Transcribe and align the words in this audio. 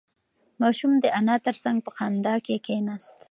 ماشوم 0.61 0.91
د 1.03 1.05
انا 1.19 1.35
تر 1.45 1.55
څنگ 1.63 1.77
په 1.85 1.91
خندا 1.97 2.35
کې 2.45 2.55
کېناست. 2.65 3.13